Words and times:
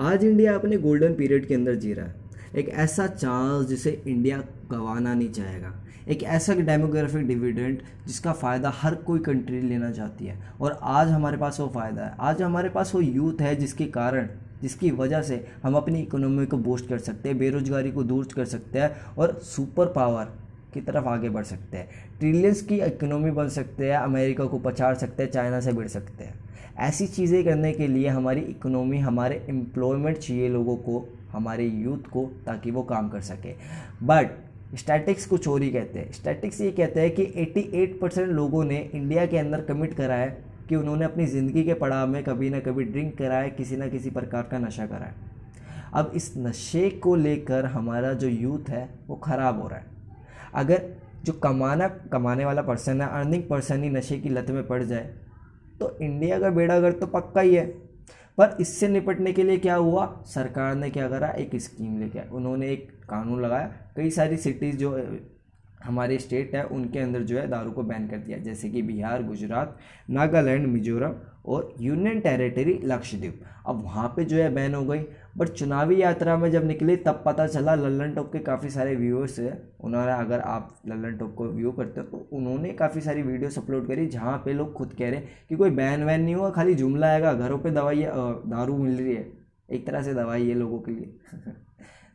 आज 0.00 0.24
इंडिया 0.24 0.54
अपने 0.54 0.76
golden 0.76 1.14
period 1.14 1.46
के 1.46 1.54
अंदर 1.54 1.74
जी 1.74 1.92
रहा 1.92 2.06
है। 2.06 2.14
एक 2.56 2.68
ऐसा 2.68 3.06
चांस 3.06 3.66
जिसे 3.66 4.02
इंडिया 4.06 4.38
गंवाना 4.70 5.14
नहीं 5.14 5.30
चाहेगा। 5.30 5.72
एक 6.08 6.22
ऐसा 6.22 6.54
डेमोग्राफिक 6.54 7.26
डिविडेंड 7.26 7.78
जिसका 8.06 8.32
फ़ायदा 8.32 8.72
हर 8.74 8.94
कोई 8.94 9.18
कंट्री 9.18 9.60
लेना 9.60 9.90
चाहती 9.90 10.26
है। 10.26 10.38
और 10.60 10.78
आज 10.82 11.08
हमारे 11.08 11.36
पास 11.36 11.60
वो 11.60 11.68
फ़ायदा 11.68 12.02
है। 12.02 12.14
आज 12.20 12.42
हमारे 12.42 12.68
पास 12.68 12.94
वो 12.94 13.00
यूथ 13.00 13.40
है 13.40 13.56
जिसके 13.56 13.84
कारण, 13.84 14.28
जिसकी 14.62 14.90
वजह 14.90 15.22
से 15.22 15.46
हम 15.62 15.74
अपनी 15.74 16.00
इकोनॉमी 16.00 16.46
को 16.46 16.56
बूस्ट 16.56 16.88
कर 16.88 16.98
सकते 16.98 17.28
हैं, 17.28 17.38
बेरोजगारी 17.38 17.92
को 17.92 18.02
दूर 18.02 18.28
कर 18.36 18.44
सकते 18.44 18.78
हैं 18.78 19.14
और 19.18 19.38
सुपर 19.38 19.86
पावर 19.86 20.28
की 20.76 20.80
तरफ़ 20.80 21.04
आगे 21.04 21.28
बढ़ 21.28 21.44
सकते 21.44 21.76
हैं। 21.76 21.88
ट्रिलियंस 22.18 22.62
की 22.62 22.80
इकोनॉमी 22.80 23.30
बन 23.30 23.48
सकते 23.48 23.90
हैं, 23.90 23.98
अमेरिका 23.98 24.44
को 24.44 24.58
पछाड़ 24.58 24.94
सकते 24.94 25.22
हैं, 25.22 25.30
चाइना 25.30 25.60
से 25.60 25.72
भिड़ 25.72 25.88
सकते 25.88 26.24
हैं। 26.24 26.34
ऐसी 26.78 27.06
चीज़ें 27.06 27.44
करने 27.44 27.72
के 27.72 27.86
लिए 27.88 28.08
हमारी 28.08 28.40
इकोनॉमी 28.40 28.98
हमारे 28.98 29.44
एम्प्लॉयमेंट 29.48 30.18
चाहिए 30.18 30.48
लोगों 30.48 30.76
को, 30.76 31.08
हमारे 31.32 31.66
यूथ 31.66 32.10
को, 32.10 32.24
ताकि 32.46 32.70
वो 32.70 32.82
काम 32.82 33.08
कर 33.08 33.20
सके। 33.20 33.54
बट 34.02 34.30
स्टैटिक्स 34.76 35.26
को 35.26 35.38
चोरी 35.38 35.70
कहते 35.70 35.98
हैं। 35.98 36.12
स्टैटिक्स 36.12 36.60
ये 36.60 36.70
कहते 36.70 37.00
हैं 37.00 37.10
कि 37.10 37.24
88 37.36 37.98
परसेंट 38.00 38.28
लोगों 38.28 38.64
ने 38.64 38.90
इंडिया 38.94 39.26
के 39.26 39.38
अंदर 39.38 39.60
कमिट 39.60 39.94
करा 39.94 40.14
है 40.14 40.28
कि 40.68 40.76
उन्होंने 40.76 41.04
अपनी 41.04 41.26
ज़िंदगी 41.26 41.64
के 41.64 41.74
पड़ाव 41.74 42.08
में 42.08 42.22
कभी 42.24 42.50
ना 42.50 42.60
कभी 42.60 42.84
ड्रिंक 42.84 43.16
करा 43.18 43.38
है, 43.38 43.50
किसी 43.50 43.76
ना 43.76 43.88
किसी 43.88 44.10
प्रकार 44.10 44.42
का 44.42 44.58
नशा 44.58 44.86
करा 44.86 45.06
है। 45.06 45.14
अब 45.94 46.12
इस 46.14 46.32
नशे 46.36 46.88
को 46.90 47.14
लेकर 47.14 47.66
हमारा 47.66 48.12
जो 48.12 48.28
यूथ 48.28 48.70
है, 48.70 48.88
वो 49.08 49.16
ख़राब 49.16 49.60
हो 49.62 49.68
रहा 49.68 49.78
है। 49.78 49.95
अगर 50.54 50.82
जो 51.24 51.32
कमाना, 51.32 51.88
कमाने 51.88 52.44
वाला 52.44 52.62
पर्सन 52.62 53.00
है 53.00 53.08
अर्निंग 53.10 53.42
पर्सन 53.42 53.82
ही 53.84 53.90
नशे 53.90 54.18
की 54.18 54.28
लत 54.28 54.50
में 54.50 54.66
पड़ 54.66 54.82
जाए 54.82 55.14
तो 55.80 55.96
इंडिया 55.98 56.38
का 56.40 56.50
बेड़ा 56.50 56.78
घर 56.80 56.92
तो 56.92 57.06
पक्का 57.06 57.40
ही 57.40 57.54
है। 57.54 57.66
पर 58.38 58.56
इससे 58.60 58.88
निपटने 58.88 59.32
के 59.32 59.42
लिए 59.42 59.56
क्या 59.56 59.74
हुआ? 59.74 60.06
सरकार 60.26 60.74
ने 60.74 60.90
क्या 60.90 61.08
करा? 61.08 61.28
एक 61.28 61.56
स्कीम 61.56 61.98
लेके 62.00 62.28
उन्होंने 62.28 62.70
एक 62.70 62.88
कानून 63.10 63.42
लगाया। 63.42 63.72
कई 63.96 64.10
सारी 64.10 64.36
सिटीज़ 64.36 64.76
जो 64.76 64.96
हमारे 65.84 66.18
स्टेट 66.18 66.54
है, 66.54 66.62
उनके 66.64 66.98
अंदर 66.98 67.22
जो 67.22 67.38
है 67.38 67.48
दारू 67.48 67.70
को 67.70 67.82
बैन 67.82 68.08
कर 68.08 68.16
दिया। 68.16 68.38
जैसे 68.38 68.68
कि 68.70 68.82
बिहार, 68.82 69.22
गुजरात, 69.22 69.76
नागालैंड, 70.10 70.66
मिजोरम 70.66 71.14
और 71.46 71.74
यूनियन 71.80 72.20
टेरिटरी 72.20 72.80
लक्षद्वीप। 72.84 73.40
अब 73.66 73.82
वहाँ 73.82 74.08
पे 74.16 74.24
जो 74.24 74.36
है 74.36 74.54
बैन 74.54 74.74
हो 74.74 74.84
गई। 74.84 75.04
बट 75.36 75.48
चुनावी 75.48 76.00
यात्रा 76.02 76.36
में 76.36 76.50
जब 76.50 76.66
निकले, 76.66 76.96
तब 76.96 77.22
पता 77.26 77.46
चला 77.46 77.74
लल्लन 77.74 78.12
टॉप 78.14 78.32
के 78.32 78.38
काफ़ी 78.38 78.70
सारे 78.70 78.94
व्यूअर्स 78.96 79.38
हैं। 79.38 79.68
उन्होंने, 79.80 80.12
अगर 80.12 80.40
आप 80.40 80.76
लल्लन 80.88 81.16
टॉप 81.16 81.34
को 81.34 81.46
व्यू 81.46 81.72
करते 81.72 82.00
हो 82.00 82.06
तो 82.06 82.28
उन्होंने 82.32 82.72
काफ़ी 82.72 83.00
सारी 83.00 83.22
वीडियोस 83.22 83.58
अपलोड 83.58 83.86
करी, 83.88 84.06
जहाँ 84.06 84.42
पे 84.44 84.52
लोग 84.52 84.72
खुद 84.72 84.92
कह 84.92 85.10
रहे 85.10 85.16
हैं 85.16 85.28
कि 85.48 85.56
कोई 85.56 85.70
बैन 85.70 86.04
वैन 86.04 86.20
नहीं 86.22 86.34
हुआ, 86.34 86.50
खाली 86.50 86.74
जुमला 86.74 87.06
आएगा, 87.06 87.32
घरों 87.34 87.58
पे 87.58 87.70
दवाई 87.70 88.04
दारू 88.06 88.76
मिल 88.78 88.98
रही 88.98 89.14
है। 89.14 89.32
एक 89.70 89.86
तरह 89.86 90.02
से 90.02 90.14
दवाई 90.14 90.48
है 90.48 90.54
लोगों 90.54 90.80
के 90.80 90.92
लिए। 90.92 91.16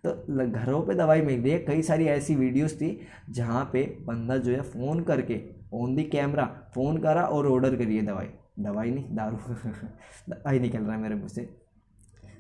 तो 0.03 0.11
घरों 0.47 0.81
पे 0.81 0.93
दवाई 0.95 1.21
मिल 1.21 1.41
रही 1.41 1.51
है। 1.51 1.59
कई 1.59 1.81
सारी 1.81 2.05
ऐसी 2.05 2.35
वीडियोस 2.35 2.73
थी 2.75 2.99
जहाँ 3.29 3.69
पे 3.73 3.83
बंदा 4.07 4.37
जो 4.37 4.51
है 4.51 4.61
फ़ोन 4.61 5.03
करके 5.03 5.39
ऑन 5.73 5.95
दी 5.95 6.03
कैमरा 6.03 6.45
फ़ोन 6.75 6.97
करा 6.97 7.23
और 7.25 7.47
ऑर्डर 7.47 7.75
करिए 7.75 8.01
दवाई। 8.01 8.27
दवाई 8.59 8.91
नहीं, 8.91 9.15
दारू। 9.15 9.37
दवाई 10.29 10.59
निकल 10.59 10.79
रहा 10.79 10.95
है 10.95 11.01
मेरे 11.01 11.15
मुँह 11.15 11.27
से। 11.27 11.41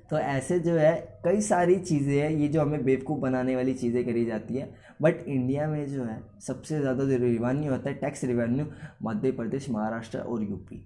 तो 0.09 0.17
ऐसे 0.19 0.59
जो 0.59 0.73
है, 0.75 1.21
कई 1.25 1.41
सारी 1.41 1.75
चीज़ें 1.79 2.17
हैं। 2.21 2.29
ये 2.29 2.47
जो 2.47 2.61
हमें 2.61 2.83
बेवकूफ़ 2.85 3.19
बनाने 3.19 3.55
वाली 3.55 3.73
चीज़ें 3.73 4.03
करी 4.05 4.25
जाती 4.25 4.55
है। 4.55 4.69
बट 5.01 5.23
इंडिया 5.27 5.67
में 5.67 5.85
जो 5.87 6.03
है, 6.03 6.21
सबसे 6.39 6.79
ज़्यादा 6.79 7.03
जो 7.03 7.17
रिवेन्यू 7.17 7.71
होता 7.71 7.89
है 7.89 7.95
टैक्स 7.95 8.23
रिवेन्यू 8.23 8.65
मध्य 9.03 9.31
प्रदेश, 9.31 9.69
महाराष्ट्र 9.69 10.19
और 10.19 10.43
यूपी 10.43 10.85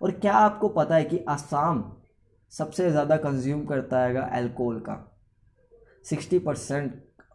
और 0.00 0.10
क्या 0.10 0.32
आपको 0.32 0.68
पता 0.68 0.96
है 0.96 1.04
कि 1.04 1.24
आसाम 1.28 1.84
सबसे 2.52 2.90
ज़्यादा 2.90 3.16
कंज्यूम 3.16 3.64
करता 3.64 4.02
है 4.02 4.30
अल्कोहल 4.30 4.78
का? 4.80 4.94
सिक्सटी 6.06 6.38
परसेंट 6.38 6.92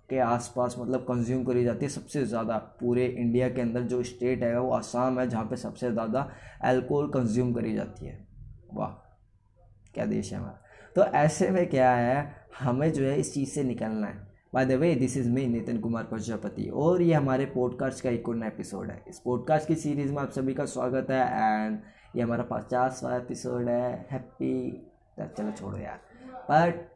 के 0.09 0.17
आसपास 0.19 0.75
मतलब 0.79 1.01
कंज्यूम 1.01 1.43
करी 1.43 1.63
जाती 1.63 1.85
है 1.85 1.89
सबसे 1.89 2.23
ज़्यादा। 2.25 2.57
पूरे 2.79 3.05
इंडिया 3.07 3.49
के 3.49 3.61
अंदर 3.61 3.81
जो 3.83 4.01
स्टेट 4.03 4.43
है, 4.43 4.59
वो 4.59 4.71
आसाम 4.71 5.19
है, 5.19 5.27
जहाँ 5.29 5.45
पे 5.45 5.55
सबसे 5.57 5.91
ज़्यादा 5.91 6.27
अल्कोहल 6.63 7.07
कंज्यूम 7.09 7.53
करी 7.53 7.73
जाती 7.75 8.05
है। 8.05 8.17
वाह, 8.73 8.89
क्या 9.93 10.05
देश 10.05 10.31
है 10.33 10.39
हमारा। 10.39 10.59
तो 10.95 11.03
ऐसे 11.17 11.49
में 11.49 11.65
क्या 11.69 11.91
है, 11.91 12.35
हमें 12.59 12.91
जो 12.93 13.03
है 13.03 13.15
इस 13.19 13.33
चीज़ 13.33 13.49
से 13.49 13.63
निकलना 13.63 14.07
है। 14.07 14.29
By 14.53 14.65
the 14.65 14.71
way 14.71 14.93
this 14.95 15.15
is 15.17 15.29
me 15.29 15.45
Nitin 15.47 15.79
Kumar 15.79 16.03
Prajapati 16.03 16.67
और 16.75 17.01
ये 17.01 17.13
हमारे 17.13 17.45
पॉडकास्ट 17.45 18.03
का 18.03 18.09
एक 18.09 18.29
और 18.29 18.45
एपिसोड 18.45 18.89
है। 18.91 19.03
इस 19.09 19.19
पॉडकास्ट 19.25 19.67
की 19.67 19.75
सीरीज़ 19.75 20.11
में 20.13 20.21
आप 20.21 20.31
सभी 20.31 20.53
का 20.53 20.65
स्वागत 20.67 21.11
है 21.11 21.21
एंड 21.21 21.79
ये 22.15 22.21
हमारा 22.21 22.43
पचासवा 22.51 23.15
एपिसोड 23.17 23.69
है। 23.69 24.07
हैप्पी 24.11 24.53
चलो 25.19 25.51
छोड़ो 25.51 25.77
यार। 25.77 25.99
बट 26.49 26.89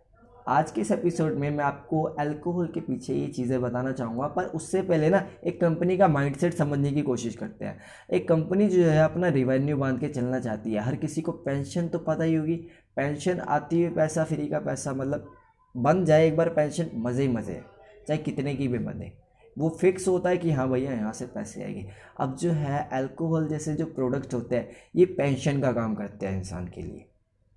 आज 0.48 0.72
के 0.72 0.82
इस 0.82 0.92
एपिसोड 0.92 1.34
में 1.34 1.52
मैं 1.52 1.64
आपको 1.64 2.04
अल्कोहल 2.04 2.68
के 2.68 2.80
पीछे 2.80 3.14
ये 3.14 3.28
चीज़ें 3.28 3.62
बताना 3.62 3.92
चाहूँगा, 3.92 4.28
पर 4.28 4.44
उससे 4.44 4.82
पहले 4.82 5.10
ना 5.10 5.28
एक 5.46 5.62
कंपनी 5.62 5.98
का 5.98 6.08
माइंडसेट 6.08 6.54
समझने 6.54 6.92
की 6.92 7.02
कोशिश 7.02 7.36
करते 7.36 7.66
हैं। 7.66 7.80
एक 8.14 8.30
कंपनी 8.30 8.70
जो 8.70 8.84
है 8.84 9.04
अपना 9.04 9.28
रिवेन्यू 9.28 9.78
बाँध 9.78 10.00
के 10.00 10.08
चलना 10.08 10.40
चाहती 10.40 10.74
है। 10.74 10.82
हर 10.82 10.96
किसी 10.96 11.22
को 11.22 11.32
पेंशन 11.32 11.88
तो 11.88 12.00
पता 12.00 12.24
ही 12.24 12.36
होगी। 12.36 12.56
पेंशन 12.96 13.40
आती 13.40 13.84
हुई 13.84 13.96
पैसा 13.96 14.24
फ्री 14.24 14.48
का 14.48 14.60
पैसा 14.60 14.94
मतलब 14.94 15.32
बन 15.78 16.06
जाए 16.06 16.28
एक 16.28 16.38
बार 16.38 16.50
पेंशन 16.50 16.90
मज़े 16.96 17.24
ही 17.24 17.30
मज़े। 17.30 17.64
चाहे 18.08 18.18
कितने 18.18 18.56
की 18.56 18.68
भी 18.68 18.78
बने। 18.78 19.12
वो 19.58 19.78
फिक्स 19.82 20.08
होता 20.08 20.30
है 20.30 20.38
कि 20.38 20.52
हाँ 20.52 20.70
भैया, 20.70 20.92
यहाँ 20.92 21.14
से 21.14 21.26
पैसे 21.26 21.64
आएँगे। 21.64 21.90
अब 22.20 22.36
जो 22.36 22.52
है 22.52 22.90
अल्कोहल 22.94 23.48
जैसे 23.48 23.74
जो 23.74 23.86
प्रोडक्ट 23.86 24.34
होते 24.34 24.56
हैं, 24.56 24.70
ये 24.96 25.06
पेंशन 25.06 25.62
का 25.62 25.72
काम 25.72 25.96
करते 25.96 26.26
हैं 26.26 26.38
इंसान 26.38 26.68
के 26.68 26.82
लिए। 26.82 27.06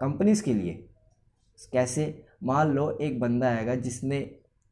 कंपनीज़ 0.00 0.43
के 0.43 0.55
लिए। 0.55 0.88
कैसे? 1.72 2.27
मान 2.43 2.72
लो 2.72 2.91
एक 2.93 3.21
बंदा 3.21 3.49
आएगा 3.49 3.75
जिसने 3.76 4.21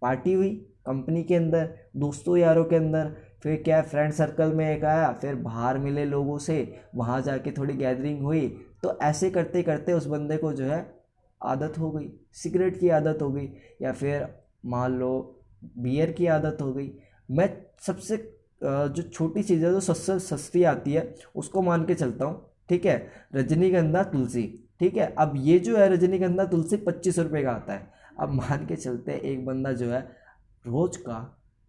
पार्टी 0.02 0.32
हुई 0.32 0.50
कंपनी 0.86 1.22
के 1.24 1.34
अंदर, 1.34 1.68
दोस्तों 1.96 2.36
यारों 2.36 2.64
के 2.64 2.76
अंदर, 2.76 3.14
फिर 3.42 3.62
क्या 3.62 3.80
फ्रेंड 3.82 4.12
सर्कल 4.12 4.52
में 4.52 4.70
एक 4.70 4.84
आया, 4.84 5.10
फिर 5.12 5.34
बाहर 5.36 5.78
मिले 5.78 6.04
लोगों 6.04 6.38
से, 6.38 6.80
वहाँ 6.94 7.20
जाके 7.22 7.52
थोड़ी 7.52 7.74
गैदरिंग 7.74 8.22
हुई 8.22 8.48
तो 8.82 8.98
ऐसे 9.02 9.30
करते 9.30 9.62
करते 9.62 9.92
उस 9.92 10.06
बंदे 10.06 10.36
को 10.36 10.52
जो 10.52 10.64
है 10.64 10.84
आदत 11.40 11.78
हो 11.78 11.90
गई 11.90 12.10
सिगरेट 12.34 12.78
की 12.80 12.88
आदत 12.90 13.22
हो 13.22 13.30
गई, 13.30 13.48
या 13.82 13.92
फिर 13.92 14.26
मान 14.66 14.92
लो 14.92 15.10
बियर 15.78 16.12
की 16.12 16.26
आदत 16.28 16.58
हो 16.60 16.72
गई। 16.72 16.90
मैं 17.28 17.48
सबसे 17.80 18.16
जो 18.62 19.02
छोटी 19.02 19.42
चीज़ 19.42 19.64
है, 19.64 19.70
जो 19.70 19.80
सस्ती 19.80 20.18
सस्ती 20.18 20.62
आती 20.64 20.92
है, 20.92 21.14
उसको 21.34 21.62
मान 21.62 21.84
के 21.86 21.94
चलता 21.94 22.24
हूँ, 22.24 22.40
ठीक 22.68 22.86
है? 22.86 22.96
रजनीगंधा 23.34 24.02
तुलसी। 24.04 24.42
ठीक 24.80 24.96
है? 24.96 25.06
अब 25.18 25.32
ये 25.36 25.58
जो 25.58 25.76
है 25.76 25.88
रजनीगंधा 25.88 26.44
तुलसी 26.44 26.76
पच्चीस 26.76 27.18
रुपये 27.18 27.42
का 27.42 27.52
आता 27.52 27.72
है। 27.72 27.88
अब 28.20 28.32
मान 28.32 28.66
के 28.66 28.76
चलते 28.76 29.20
एक 29.24 29.44
बंदा 29.46 29.72
जो 29.72 29.90
है 29.90 30.00
रोज 30.64 30.96
का 30.96 31.18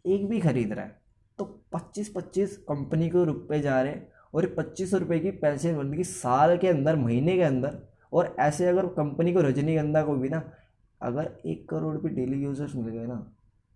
एक 0.06 0.28
भी 0.30 0.40
खरीद 0.40 0.72
रहा 0.74 0.86
है 0.86 0.96
तो 1.40 1.46
पच्चीस 1.74 2.12
पच्चीस 2.16 2.58
कंपनी 2.58 3.10
को 3.10 3.24
रुपये 3.24 3.60
जा 3.60 3.82
रहे 3.82 3.92
हैं 3.92 4.08
और 4.34 4.46
पच्चीस 4.58 4.94
रुपये 4.94 5.20
की 5.20 5.32
पैसे 5.32 5.74
बनेगी 5.74 6.04
साल 6.04 6.58
के 6.58 6.68
अंदर, 6.68 6.96
महीने 6.96 7.36
के 7.36 7.42
अंदर, 7.42 7.78
और 8.14 8.36
ऐसे 8.40 8.68
अगर 8.68 8.86
कंपनी 8.94 9.34
को 9.34 9.42
रजनीगंधा 9.42 10.02
को 10.04 10.16
भी 10.16 10.30
ना, 10.30 10.42
अगर 11.02 11.32
एक 11.46 11.68
करोड़ 11.70 11.98
भी 11.98 12.10
डेली 12.10 12.44
यूज़र्स 12.44 12.76
मिल 12.76 12.90
गए 12.90 13.06
ना 13.06 13.26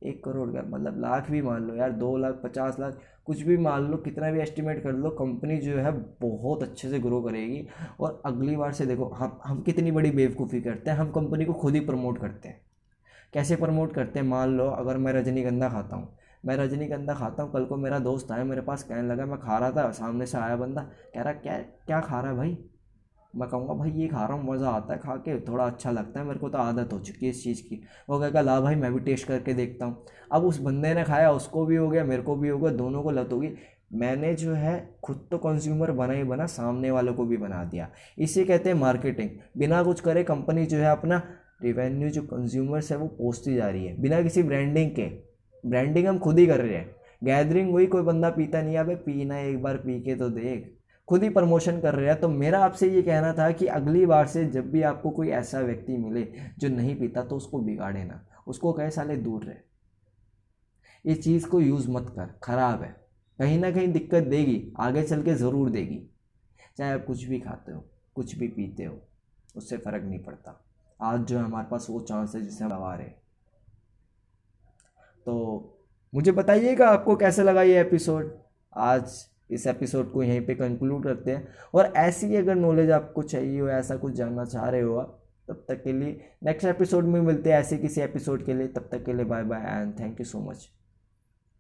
एक 0.04 0.24
करोड़ 0.24 0.50
का 0.50 0.62
मतलब 0.68 1.00
लाख 1.00 1.30
भी 1.32 1.42
मान 1.42 1.64
लो 1.64 1.76
यार, 1.76 1.92
दो 1.92 2.18
लाख, 2.18 2.40
पचास 2.44 2.80
लाख, 2.80 2.98
कुछ 3.26 3.42
भी 3.42 3.58
मान 3.58 3.82
लो, 3.82 3.98
कितना 3.98 4.32
भी 4.32 4.40
एस्टिमेट 4.40 4.84
कर 4.84 4.94
लो 4.94 5.10
कंपनी 5.10 5.58
जो 5.58 5.78
है 5.78 5.92
बहुत 6.22 6.64
अच्छे 6.64 6.90
से 6.90 7.00
ग्रो 7.00 7.22
करेगी। 7.22 7.68
और 8.00 8.22
अगली 8.26 8.56
बार 8.56 8.72
से 8.72 8.86
देखो, 8.86 9.06
हम 9.06 9.40
हम 9.46 9.62
कितनी 9.62 9.92
बड़ी 9.92 10.12
बेवकूफ़ी 10.12 10.62
करते 10.62 10.92
हैं, 10.92 10.98
हम 10.98 11.12
कंपनी 11.12 11.46
को 11.46 11.54
खुद 11.54 11.74
ही 11.74 11.80
प्रमोट 11.80 12.18
करते 12.18 12.50
हैं। 12.50 12.62
कैसे 13.34 13.56
प्रमोट 13.56 13.94
करते 13.94 14.20
हैं? 14.20 14.26
मान 14.28 14.50
लो, 14.50 14.68
अगर 14.68 14.98
मैं 14.98 15.14
रजनीगंधा 15.14 15.70
खाता 15.70 15.96
हूँ, 15.96 16.18
मैं 16.46 16.58
रजनीगंधा 16.58 17.14
खाता 17.14 17.44
हूँ, 17.44 17.52
कल 17.52 17.66
को 17.66 17.78
मेरा 17.78 18.00
दोस्त 18.00 18.32
आया, 18.32 18.44
मेरे 18.44 18.62
पास 18.62 18.84
कहने 18.84 19.08
लगा, 19.08 19.26
मैं 19.26 19.40
खा 19.40 19.58
रहा 19.58 19.72
था, 19.72 19.90
सामने 19.92 20.26
से 20.26 20.38
आया 20.38 20.56
बंदा। 20.56 20.82
कह 21.14 21.22
रहा, 21.22 21.34
क्या 21.34 21.58
क्या 21.58 22.00
खा 22.02 22.22
रहा 22.22 22.32
है 22.32 22.38
भाई? 22.38 22.58
मैं 23.36 23.50
कहूँगा, 23.50 23.74
भाई, 23.74 23.92
ये 23.92 24.08
खा 24.08 24.26
रहा 24.26 24.38
हूँ, 24.38 24.54
मज़ा 24.54 24.70
आता 24.70 24.94
है 24.94 25.00
खा 25.00 25.16
के, 25.16 25.40
थोड़ा 25.40 25.66
अच्छा 25.66 25.92
लगता 25.92 26.20
है, 26.20 26.26
मेरे 26.26 26.40
को 26.40 26.50
तो 26.50 26.58
आदत 26.58 26.94
हो 26.94 27.00
चुकी 27.00 27.26
है 27.26 27.32
इस 27.32 27.44
चीज़ 27.44 27.62
की। 27.62 27.84
वो 28.10 28.20
कहेगा, 28.20 28.42
ला 28.42 28.60
भाई, 28.62 28.76
मैं 28.76 28.94
भी 28.94 29.00
टेस्ट 29.00 29.28
करके 29.28 29.54
देखता 29.54 29.86
हूँ। 29.86 30.06
अब 30.32 30.44
उस 30.44 30.60
बंदे 30.60 30.94
ने 30.94 31.04
खाया, 31.04 31.32
उसको 31.32 31.66
भी 31.66 31.76
हो 31.76 31.90
गया, 31.90 32.04
मेरे 32.04 32.22
को 32.22 32.36
भी 32.36 32.50
हो 32.50 32.60
गया, 32.60 32.72
दोनों 32.72 33.04
को 33.04 33.12
लत 33.12 33.30
होगी 33.32 33.50
मैंने 33.94 34.34
जो 34.34 34.54
है, 34.54 34.98
खुद 35.04 35.28
तो 35.32 35.38
कंज्यूमर 35.38 35.92
बना 35.92 36.14
ही 36.14 36.24
बना, 36.24 36.46
सामने 36.46 36.92
वालों 36.92 37.14
को 37.14 37.26
भी 37.26 37.38
बना 37.38 37.64
दिया। 37.64 37.90
इसे 38.18 38.44
कहते 38.44 38.70
हैं 38.70 38.76
मार्केटिंग 38.78 39.30
बिना 39.58 39.84
कुछ 39.84 40.00
करे 40.00 40.24
कंपनी 40.24 40.66
जो 40.66 40.78
है, 40.78 40.86
अपना 40.86 41.22
रिवेन्यू 41.64 42.10
जो 42.10 42.22
कंज्यूमर्स 42.22 42.92
है, 42.92 42.98
वो 42.98 43.08
पोस्टती 43.08 43.56
जा 43.56 43.70
रही 43.70 43.86
है। 43.86 44.02
बिना 44.02 44.22
किसी 44.22 44.44
ब्रांडिंग 44.44 44.92
के। 44.92 45.08
ब्रांडिंग 45.64 46.08
हम 46.08 46.20
खुद 46.20 46.40
ही 46.40 46.48
कर 46.48 46.62
रहे 46.62 46.78
हैं। 46.78 46.96
गैदरिंग 47.24 47.72
हुई 47.72 47.86
कोई 47.86 48.02
बंदा 48.02 48.30
पीता 48.30 48.62
नहीं 48.62 48.78
है 48.78 48.96
पीना 48.96 49.40
एक 49.40 49.62
बार 49.62 49.78
पी 49.78 50.00
के 50.02 50.16
तो 50.16 50.30
देख। 50.30 50.81
खुद 51.12 51.24
ही 51.24 51.30
प्रमोशन 51.30 51.80
कर 51.82 51.96
रहे 51.96 52.08
हैं 52.08 52.20
तो 52.20 52.28
मेरा 52.30 52.60
आपसे 52.60 52.90
ये 52.92 53.02
कहना 53.02 53.34
था 53.34 53.52
कि 53.52 53.66
अगली 53.68 54.06
बार 54.06 54.28
से 54.28 54.46
जब 54.46 54.70
भी 54.72 54.82
आपको 54.82 55.10
कोई 55.10 55.30
ऐसा 55.30 55.60
व्यक्ति 55.60 55.98
मिले 55.98 56.24
जो 56.60 56.70
नहीं 56.70 56.96
पीता 56.96 57.24
तो 57.24 57.38
उसको 57.38 57.60
बिगाड़े 57.60 58.04
ना। 58.04 58.28
उसको 58.48 58.74
कहे, 58.74 58.92
साले, 58.92 59.16
दूर 59.16 59.44
रहे। 59.44 59.56
ये 61.06 61.16
चीज़ 61.16 61.48
को 61.48 61.62
यूज़ 61.62 61.90
मत 61.92 62.10
कर। 62.10 62.40
ख़राब 62.44 62.82
है। 62.82 62.96
कहीं 63.40 63.60
ना 63.60 63.72
कहीं 63.72 63.92
दिक्कत 63.94 64.24
देगी। 64.24 64.74
आगे 64.80 65.04
चल 65.04 65.24
के 65.24 65.34
ज़रूर 65.34 65.70
देगी। 65.70 66.10
चाहे 66.78 66.92
आप 66.92 67.06
कुछ 67.06 67.24
भी 67.24 67.40
खाते 67.40 67.72
हो, 67.72 67.84
कुछ 68.16 68.36
भी 68.36 68.48
पीते 68.48 68.84
हो, 68.84 68.98
उससे 69.56 69.78
फ़र्क 69.78 70.04
नहीं 70.04 70.20
पड़ता। 70.20 70.66
आज 71.02 71.20
जो 71.20 71.38
है 71.38 71.44
हमारे 71.44 71.68
पास 71.72 71.88
वो 71.90 72.00
चांस 72.00 72.36
है 72.36 72.42
जिसे 72.42 72.64
हम 72.64 72.70
गवा 72.70 72.96
रहे 72.96 73.08
तो 75.26 75.36
मुझे 76.14 76.32
बताइएगा 76.32 76.88
आपको 76.88 77.16
कैसा 77.16 77.44
लगा 77.44 77.62
ये 77.62 77.82
एपिसोड 77.82 78.38
आज 78.74 79.31
इस 79.52 79.68
एपिसोड 79.68 80.12
को 80.12 80.24
यहीं 80.24 80.46
पे 80.46 80.56
कंक्लूड 80.56 81.04
करते 81.04 81.32
हैं। 81.32 81.48
और 81.74 81.86
ऐसी 81.86 82.36
अगर 82.36 82.56
नॉलेज 82.56 82.92
आपको 82.92 83.22
चाहिए 83.24 83.60
हो, 83.62 83.68
ऐसा 83.68 83.96
कुछ 83.96 84.14
जानना 84.14 84.46
चाह 84.46 84.70
रहे 84.70 84.82
हो 84.82 84.96
आप, 84.96 85.18
तब 85.48 85.66
तक 85.68 85.84
के 85.84 85.94
लिए 85.94 86.22
नेक्स्ट 86.44 86.68
एपिसोड 86.68 87.06
में 87.06 87.22
मिलते 87.22 87.52
हैं 87.52 87.60
ऐसे 87.60 87.78
किसी 87.78 88.02
एपिसोड 88.02 88.46
के 88.46 88.54
लिए। 88.54 88.68
तब 88.68 88.90
तक 88.92 89.06
के 89.06 89.14
लिए 89.14 89.26
bye 89.26 89.44
bye 89.44 89.62
and 89.68 90.00
thank 90.00 90.20
you 90.20 90.26
so 90.26 90.40
much 90.40 90.81